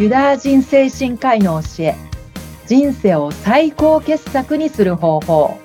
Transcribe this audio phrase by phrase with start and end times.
[0.00, 1.94] ユダヤ人精神科医の教え
[2.66, 5.58] 人生を最高傑作にする方法。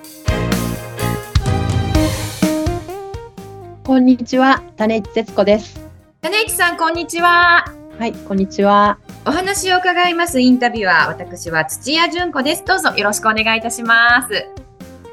[3.85, 5.79] こんにちは種市節子です。
[6.19, 7.63] 種市さんこんにちは。
[7.97, 8.99] はいこんにちは。
[9.25, 10.41] お話を伺います。
[10.41, 12.65] インタビュアー私は土屋純子です。
[12.65, 14.33] どうぞよろしくお願いいたします。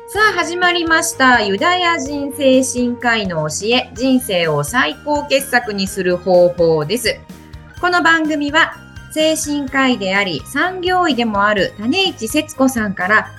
[0.08, 1.42] さあ始まりました。
[1.42, 7.20] ユダヤ人精神科医の教え人生を最高傑作にする方法です。
[7.80, 8.81] この番組は
[9.12, 13.30] 精神科医であり産業医でもある種市節子さんから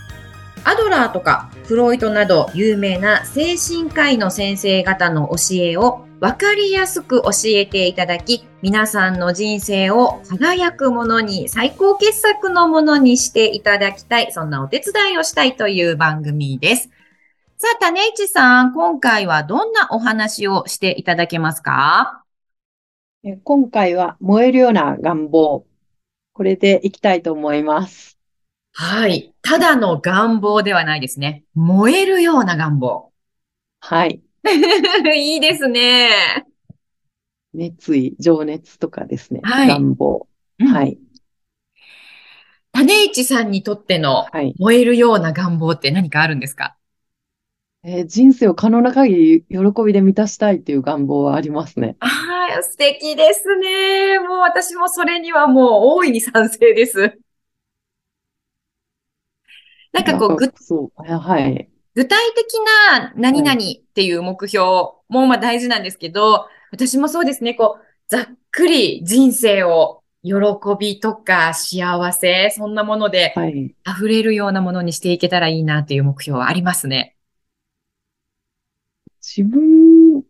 [0.63, 16.89] アドラーとかフロイトなど有名な精神科医の先生方の教えを分かりやすく教えていただき、皆さんの人生を輝くものに、最高傑作のものにしていただきたい、そんなお手伝いをしたいという番組です。
[17.57, 22.22] さあ、種市さん、今回はどんなお話をしていただけますか？
[23.23, 25.66] 今回は燃えるような願望。
[26.33, 28.19] これでいきたいと思います。
[28.73, 29.33] はい。
[29.41, 31.45] ただの願望ではないですね。
[31.55, 33.13] 燃えるような願望。
[33.80, 34.21] はい。
[35.15, 36.09] いいですね。
[37.53, 39.39] 熱意、情熱とかですね。
[39.43, 39.67] はい。
[39.69, 40.27] 願望。
[40.59, 40.97] はい。
[42.73, 44.25] 種市さんにとっての
[44.58, 46.75] 燃えるような願望って何かあるんですか、
[47.83, 51.95] えー、人生を可能な限り喜びで満たしたいっていう願望はありますね。
[51.99, 54.19] ああ、素敵ですね。
[54.19, 57.17] もう私もそれにはもう大いに賛成です。
[59.91, 61.69] なんかこう、ぐ、はい。
[61.95, 62.53] 具体的
[62.91, 64.65] な何々っていう目標
[65.07, 70.33] もまあ大事なんですけど、私もそうですね、こう、ざっくり人生を喜
[70.79, 73.33] びとか幸せ、そんなもので
[73.87, 77.15] 溢れるようなものにしていけたらいいなっていう目標はありますね。
[79.21, 80.23] 自分、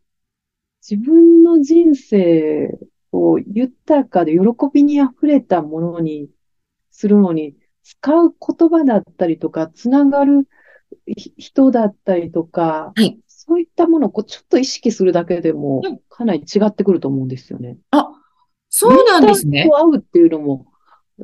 [0.87, 2.77] 自分の人生
[3.13, 4.39] を豊かで喜
[4.73, 6.29] びに溢れたものに
[6.91, 10.47] するのに、使う言葉だったりとか、つながる
[11.37, 17.77] 人だったりとか、はい、そういったものをこうちょっと意識するだけでも、かなり違ってくると思うんですよね。
[17.91, 18.09] あ、
[18.69, 19.65] そうなんですね。
[19.69, 20.67] と会うっていうのも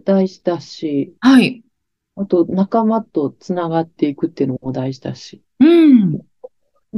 [0.05, 1.63] 大事だし、はい。
[2.15, 5.41] あと仲間とつながっていくっていうのも大事だし。
[5.59, 6.21] うん。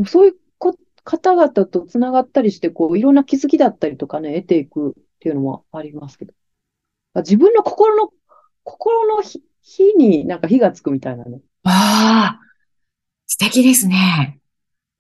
[0.05, 0.35] そういう
[1.11, 6.33] 方々と繋がったりして、こう、いろんな気づきだったりとかね、得ていくっていうのもありますけど。
[7.17, 8.13] 自分の心の、
[8.63, 9.21] 心の
[9.61, 11.41] 火になんか火がつくみたいなね。
[11.63, 12.41] ああ、
[13.27, 14.39] 素敵ですね。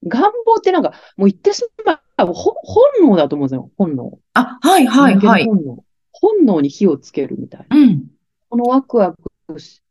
[0.05, 2.55] 願望ってなんか、もう言ってしまえば、本
[3.01, 4.19] 能だと思うんですよ、本能。
[4.33, 5.45] あ、はいはいはい。
[5.45, 5.85] 本能。
[6.11, 7.77] 本能に火をつけるみたいな。
[7.77, 8.07] うん。
[8.49, 9.15] このワクワ
[9.47, 9.81] クし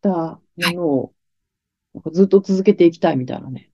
[0.00, 1.12] たものを、
[2.12, 3.72] ずっと続けていきたいみたいなね。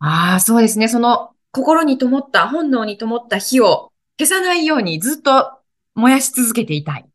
[0.00, 0.88] ああ、そうですね。
[0.88, 5.58] その心に灯った、本能に灯った火を消さないようにずっと
[5.94, 7.08] 燃やし続けていたい。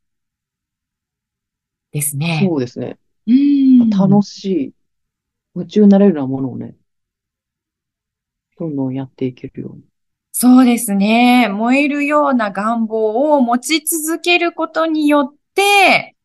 [1.92, 2.46] ですね。
[2.48, 2.98] そうですね。
[3.28, 3.90] うん。
[3.90, 4.74] 楽しい。
[5.56, 6.76] 夢中になれるようなものをね、
[8.58, 9.84] どんどんやっていけるように。
[10.32, 11.48] そうですね。
[11.48, 16.16] 燃えるような願望を持ち続けることによって、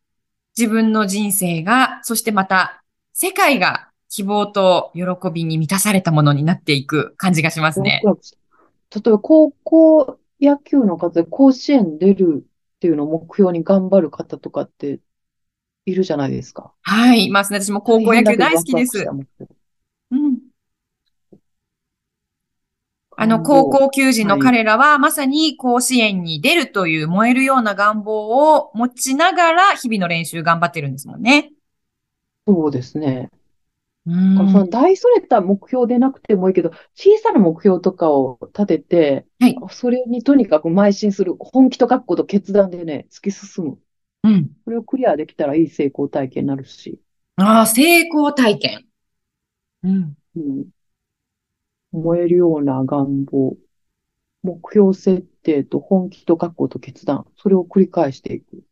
[0.57, 2.83] 自分の人生が、そしてまた
[3.13, 8.01] 世界が希望と喜びに満たされたものになっていく感じがしますね。
[8.03, 14.99] 例えば高校野球の方で甲子園出るっていうのを目標に頑張る方とかって
[15.85, 16.73] いるじゃないですか。
[16.81, 17.61] はい、いますね。
[17.61, 19.05] 私も高校野球大好きです。
[20.11, 20.39] うん。
[23.21, 31.51] あの、高校球児の彼らは、まさに甲子園に出るという燃えるような願望を持ちながら、日々の練習頑張ってるんですもんね。
[32.47, 33.29] そうですね。
[34.05, 43.79] その大それた目標でなくてもいいけど、小さな目標とかを立てて、はい、それにとにかく邁進する、本気と覚悟と決断でね、突き進む。
[44.23, 44.51] うん。
[44.65, 46.99] これをクリアできたらいい成功体験になるし。
[47.35, 48.85] ああ、成功体験。
[49.83, 50.17] うん。
[50.35, 50.65] うん。
[51.91, 53.57] 燃えるような願望。
[54.41, 57.25] 目標設定と本気と覚悟と決断。
[57.35, 58.63] それを繰り返していく。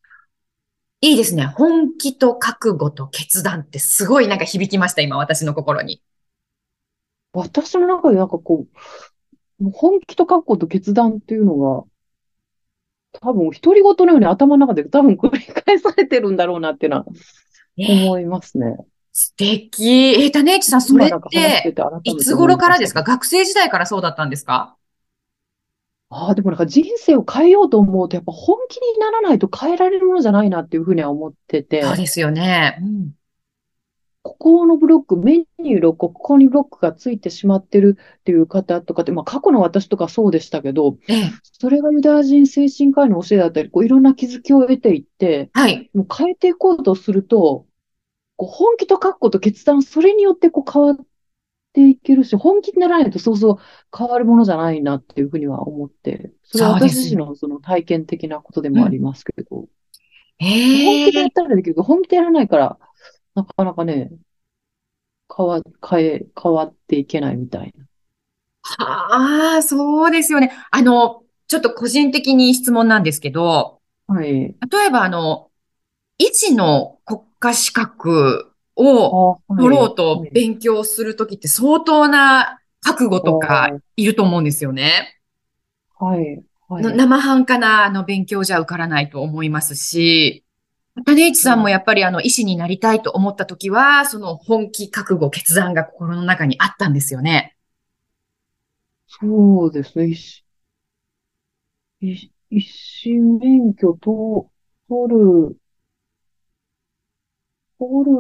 [1.02, 1.46] いいですね。
[1.46, 6.02] 本気と覚悟と決断ってすごいなんか響きました、今、私の心に。
[7.34, 8.66] 私の中でなんかこ
[9.62, 11.84] う、本気と覚悟と決断っていうのが、
[13.20, 17.06] 多分、独り言のように頭の中で多分繰り返されてるんだろうなっていうのは、
[17.78, 18.76] 思いますね。
[19.12, 19.88] 素敵。
[19.90, 23.04] えー、種市さん、それって、いつ頃からですか？
[23.04, 24.77] 学生時代からそうだったんですか？
[26.10, 31.84] ああ、でもなんか人生を変えようと思うと、やっぱ本気にならないと変えられるものじゃないなっていうふうには思ってて。
[31.84, 32.78] そうですよね。
[32.82, 33.12] うん、
[34.24, 41.32] ここのブロック、メニュー6個、ここにブロックがついてしまってるっていう方とかって、まあ過去の私とかそうでしたけど、ええ。
[41.44, 45.90] それがユダヤ人精神科医の教えだったり、こういろんな気づきを得ていって、はい。
[45.94, 47.66] もう変えていこうとすると、
[48.38, 50.98] こう本気と覚悟と決断、それによってこう変わっ
[51.78, 53.58] ていけるし、本気にならないとそうそう
[53.96, 59.66] 変わるものじゃないなっていうふうには思って、それは私自身のその体験的なことでもありますけど、うん、
[60.40, 60.48] 本
[61.06, 62.80] 気でやったらできるけど、本気でやらないから、
[63.36, 64.10] なかなかね、
[65.36, 67.86] 変わ、変え、変わっていけないみたいな。
[68.64, 70.52] はあ、そうですよね。
[70.72, 74.26] あの、ちょっと個人的に質問なんですけど、はい。
[74.26, 74.56] 例
[74.88, 75.52] えばあの、
[76.20, 85.20] 維持の国家資格を取ろうと勉強するときって相当な覚悟とかいると思うんですよね。
[86.00, 86.44] はい。
[86.70, 90.44] はい、生半可なあの勉強じゃ受からないと思いますし、
[91.06, 97.56] 種市さんもやっぱりあの医師になりたいと思った時は、その本気覚悟決断が心の中にあったんですよね。
[99.08, 100.08] そうですね。
[100.08, 100.44] 医師、
[102.02, 104.50] 医医師免許と
[104.90, 105.58] 取る、
[107.80, 108.12] 取る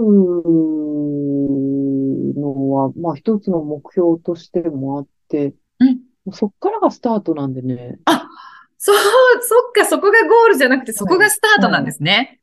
[2.40, 6.00] のは、まあ一つの目標としてもあって、うん、
[6.34, 8.00] そっからがスタートなんでね。
[8.06, 8.28] あ、
[8.78, 8.96] そう、
[9.42, 12.40] そっか、そこがゴールじゃなくて、そこがスタートなんですね。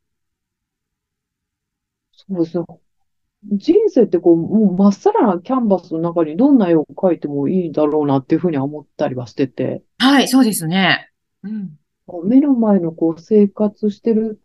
[2.12, 2.64] そうですね。
[3.52, 9.82] 人生ってこう、もうまっさらなキャンバスの中にどんな絵を描いてもいいだろうなっていうふうには思ったりはしてて。
[9.98, 11.10] はい、そうですね。
[11.42, 11.76] うん。
[12.24, 14.40] 目の前のこう生活してる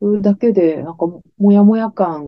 [0.00, 1.06] だけで、なんか
[1.38, 2.26] もやもや感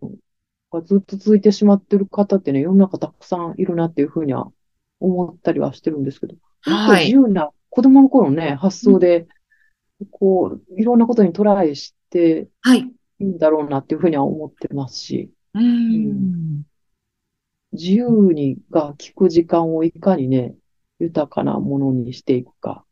[0.72, 4.50] がずっと続いてしまってる方ってね、世の中たくさんいるなっていうふうには
[4.98, 6.36] 思ったりはしてるんですけど。
[6.62, 7.04] はい。
[7.06, 9.26] 自由な子供の頃のね、発想で、
[10.10, 12.80] こう、いろんなことにトライして、はい。
[12.80, 16.62] いいんだろうなっていうふうには思ってますし、うん、
[17.72, 20.54] 自由にが聞く時間をいかにね、
[20.98, 22.84] 豊かなものにしていくか、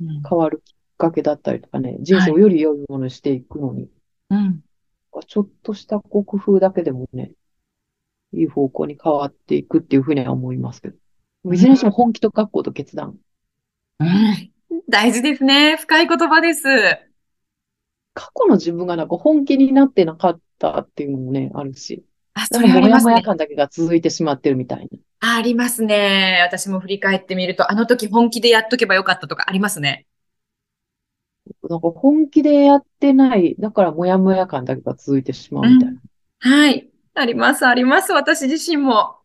[0.00, 3.90] うん、変わるきっかけだったりとかね、人生をより良いものにしていくのに、はい、
[4.30, 4.60] うん、
[5.26, 7.32] ちょっとしたこう工夫だけでもね、
[8.32, 10.96] いい方向に変わっていくっていうふうには思いますけど。
[11.52, 13.16] いずれにしても本気と覚悟と決断。
[14.00, 14.50] うん、
[14.88, 15.76] 大事ですね。
[15.76, 16.62] 深い言葉です。
[18.14, 22.04] 過去の自分がなんか本気になってなかったっていうのもね、あるし。
[22.34, 23.10] あ、それありますね。
[23.10, 24.88] もやもや感だけが続いてしまってるみたい
[25.20, 25.36] な。
[25.36, 26.40] ありますね。
[26.44, 30.06] 私も振り返ってみると、あの時本気でやっとけばよかったとかありますね。
[31.68, 36.00] なんか本気でやってない、だからもやもや感だけが続いてしまうみたいな。
[36.44, 36.88] うん、はい。
[37.14, 38.12] あります、あります。
[38.12, 39.16] 私自身も。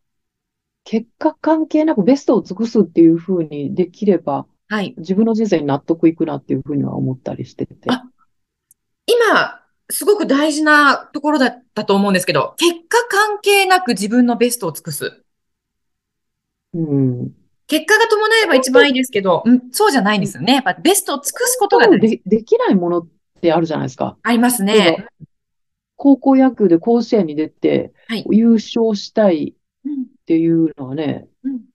[0.84, 4.94] 結果関係なくベストを尽くすっていうふうにできれば、はい。
[4.98, 7.76] 自分の人生に納得いくなっていうふうには思ったりしてて。
[7.88, 8.04] あ、
[9.06, 9.60] 今、
[9.90, 15.22] すごく大事なところだったと思うんですけど、結果関係なく自分のベストを尽くす。
[16.72, 17.41] うん。
[17.72, 20.56] 結果が伴えば一番いいですけど、うん、そうじゃないんですよね。
[20.56, 23.08] やっぱベストを尽くすことがでできないものっ
[23.40, 24.18] てあるじゃないですか。
[24.22, 25.06] ありますね。
[25.96, 31.28] 高校野球で甲子園に出て、はい、優勝したいっていうのはね、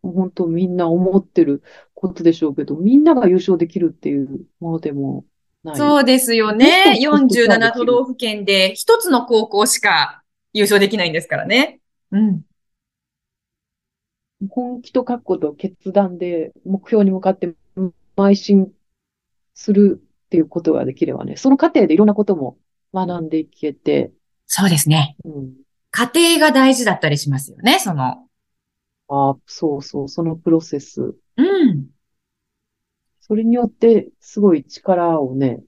[0.04, 1.64] うん、本当みんな思ってる
[1.96, 5.26] ことでしょうけど、みんなが優勝できるっていうものでも
[5.76, 7.00] そうですよね。
[7.02, 10.22] 47都道府県で一つの高校しか
[10.54, 11.80] 優勝できないんですからね。
[12.12, 12.42] うん。
[14.50, 17.54] 本気と覚悟と決断で目標に向かって
[18.16, 18.72] 邁進
[19.54, 22.58] するっていうことができればね、その過程でいろんなことも
[22.94, 24.12] 学んでいけて。
[24.46, 25.16] そうですね。
[25.26, 25.54] うん、
[25.92, 28.28] 過程が大事だったりしますよね、その。
[29.10, 31.16] ああ、そうそう、そのプロセス。
[31.38, 31.88] うん。
[33.22, 35.64] それによって、すごい力をね、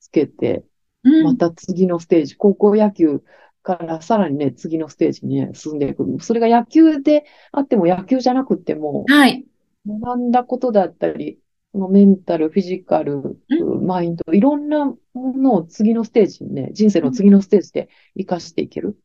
[0.00, 0.64] つけて、
[1.22, 3.22] また次のステージ、高校野球
[3.64, 6.04] からさらにね、次のステージにね、進んでいく。
[6.20, 9.44] それが野球であっても野球じゃなくても、はい。
[9.86, 11.40] 学んだことだったり、
[11.72, 13.38] そのメンタル、フィジカル、
[13.82, 18.98] マインド、いろんなものを次のステージにね、人生の次のステージで活かしていける。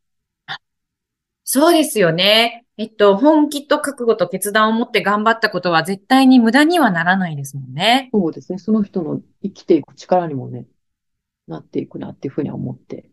[1.43, 2.65] そうですよね。
[2.77, 8.09] えっと、本気と覚悟と決断を持って頑張ったことは絶対に無駄にはならないですもんね。
[8.13, 8.59] そうですね。
[8.59, 10.67] その人の生きていく力にもね、
[11.47, 13.08] なっていくなっていうふうに思って。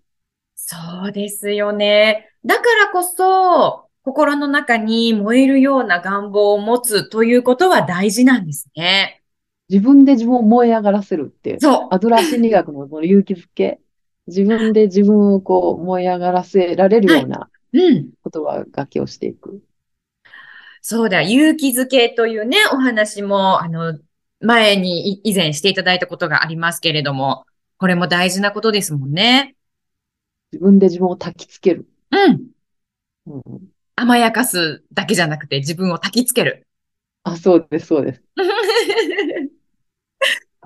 [0.57, 0.77] そ
[1.09, 2.31] うですよね。
[2.45, 9.23] だからこそ、心の中に燃えるような願望を持つということは大事なんですね。
[9.69, 11.61] 自分で自分を燃え上がらせるっていう。
[11.61, 11.89] そう。
[11.91, 13.81] アドラー心理学のその勇気づけ。
[14.27, 17.95] 自分で自分をこう燃え上がらせられるような、はいうん。
[17.95, 19.61] 言葉がけをしていく。
[20.81, 23.99] そうだ、勇気づけというね、お話も、あの、
[24.41, 27.45] 前に以前していただいたことがありますけれども、
[27.77, 29.56] これも大事なことですもんね。
[30.53, 31.89] 自分で自分を焚きつける。
[32.11, 32.47] うん。
[33.27, 33.43] うん、
[33.97, 36.67] 甘やかすだけじゃなくて自分を焚きつける。
[37.25, 38.23] あ、そうです、そうです。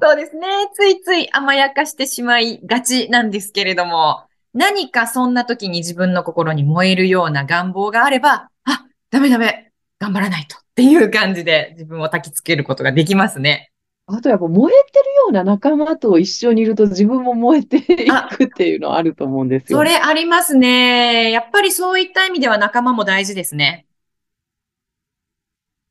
[0.02, 0.48] そうですね。
[0.74, 13.70] ついつい甘やかしてしまいがちなんですけれども、何かそんな時に自分の心に燃えるような願望があれば、あ、ダメダメ、頑張らないとっていう感じで自分を焚きつけることができますね。
[14.12, 17.82] あとやっぱ燃えてるような仲間と一緒にいると自分も燃えてい
[18.36, 19.78] くっていうのはあると思うんですよ。
[19.78, 21.30] それありますね。
[21.30, 23.86] やっぱりそういった意味では仲間も大事ですね。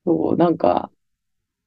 [0.06, 0.92] そう、なんか、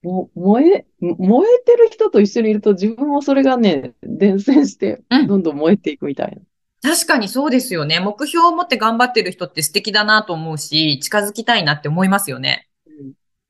[0.02, 6.36] も燃え、燃えてる人と一緒にいると自分もそれがね、伝染してうんどんどん燃えていくみたい
[6.82, 6.90] な。
[6.90, 8.00] 確かにそうですよね。
[8.00, 12.68] 目標を持って頑張ってる人って素敵だなと思うし、近づきたいなって思いますよね。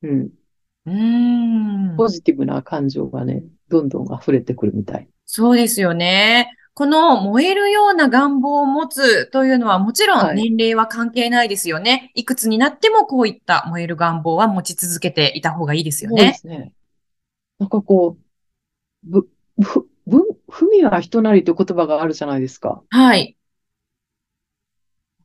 [0.03, 0.23] うん。
[0.23, 1.97] うーん。
[1.97, 5.09] ポジティブな感情がね、どんどん溢れてくるみたい。
[5.27, 6.57] そうですよね。
[6.75, 12.11] この燃えるような願望を持つというのはもちろはいん年齢は関係ないですよね。
[12.15, 16.35] いくつになってもこういった燃える願望は持ち続けていた方がいいですよそうでね。
[16.35, 16.73] すね。
[17.59, 22.83] なんかこう、ぶ、ぶ、ぶ、ふみは人なりという言葉があるじゃないですか。
[22.89, 23.37] はい。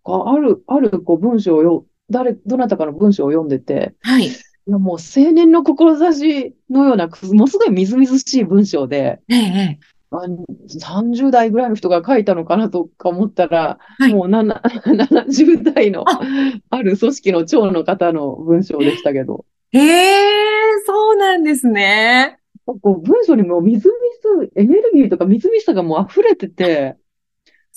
[0.03, 4.29] あある、あるこう文章をよ、誰、どなたかの文章を読んでて、はい。
[4.67, 9.79] いやもう青年の志のような、ものすごいみずみずしい文章で、ええ、ええ。
[10.11, 16.21] あ30代ぐらいの人が書いたのかなとか思ったら、はいもうなな 70代のあ
[16.69, 20.15] ある組織の長の方の文章でしたけど、ええ、
[20.85, 22.39] そうなんですね。
[22.65, 26.97] こう文章にもみずみず、エネルギーとかみずみずさがもう溢れてて、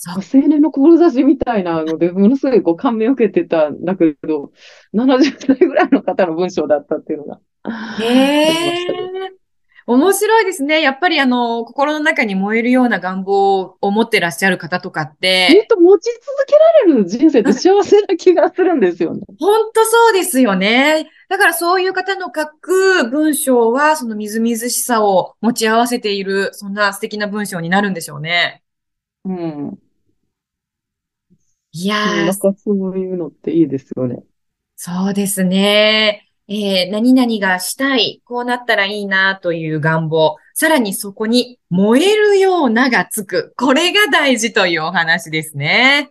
[0.09, 4.51] 青年の志みたいなので、ものすごいこう感銘を受けてたんだけど、
[4.93, 9.07] 70歳ぐらいの方の文章だったっていうのがえありましたけど。
[9.27, 9.41] え。
[9.87, 10.81] 面白いですね。
[10.81, 16.55] やっぱりあの、心の中に燃えるような願望を持ってらっしゃる方とかっずてっ、と持ち続け
[16.87, 19.21] られる人生って幸せな気がするんですよね。
[19.39, 21.09] 本当そうですよね。
[21.29, 28.63] だからそういう方の書く文章は、そのみずみずしさを持ち合わせている、そんな素敵な文章になるんでしょうね。
[29.25, 29.79] うん。
[31.73, 34.23] いやなん、かそういうのっていいですよね。
[34.75, 36.27] そうですね。
[36.47, 40.37] えー、何々がしたい、こうなったらいいなという願望。
[40.53, 43.53] さらにそこに燃えるようながつく。
[43.57, 46.09] これが大事というお話ですね。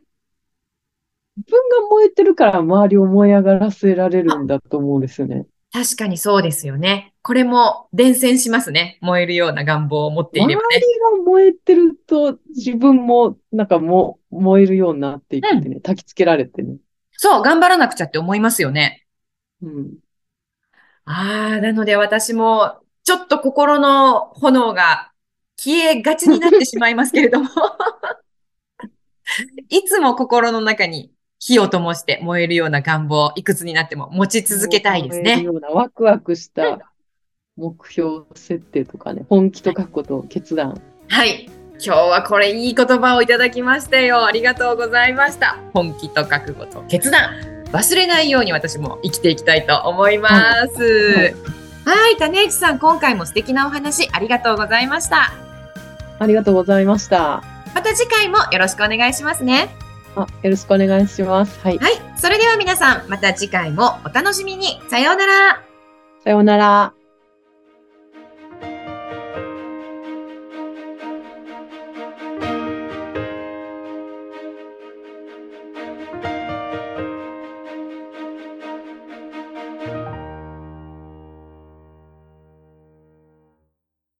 [1.36, 5.46] 自分が燃えてるから周りを燃え上がらせられるんだと思うんですよね。
[5.72, 7.14] 確かにそうですよね。
[7.22, 8.98] これも伝染しますね。
[9.02, 10.80] 燃えるような願望を持ってい周りればね。
[11.18, 16.78] が燃えてると自分もなんかも燃えるようになっていってね、焚きつけられてね。
[17.12, 19.06] そう、頑張らなくちゃって思いますよね。
[19.62, 19.94] うん。
[21.04, 25.12] ああ、なので私も、ちょっと心の炎が
[25.56, 27.48] 消えがちになってしまいますけれども、
[29.68, 35.22] いつも心の中に火を灯して燃えるような願望、いくつになっても持ち続けたいですね。
[35.22, 36.92] 燃えるようなワクワクした
[37.56, 40.80] 目標設定とかね、本気と書くことを決断。
[41.08, 41.50] はい。
[41.82, 44.26] 今日はこれいい言葉をいただきましたよ。
[44.26, 45.56] ありがとうございました。
[45.72, 47.30] 本気と覚悟と決断。
[47.72, 50.28] 忘れないように私も生きていきたいと思いま
[50.68, 51.34] す。
[51.86, 55.32] はい、種市さん、今回も素敵なお話ありがとうございました。
[56.18, 57.42] ありがとうございました。
[57.74, 59.70] また次回もよろしくお願いしますね。
[60.16, 61.58] あ、よろしくお願いします。
[61.60, 61.78] はい。
[61.78, 64.80] はい、それでは皆さん、また次回もお楽しみに。
[64.88, 65.62] さようなら。
[66.24, 66.99] さようなら。